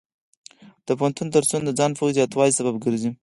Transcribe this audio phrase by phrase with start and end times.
[0.87, 3.11] د پوهنتون درسونه د ځان پوهې زیاتوالي سبب ګرځي.